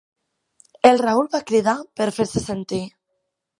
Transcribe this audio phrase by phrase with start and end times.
[0.91, 2.83] El Raül va cridar, per fer-se sentir.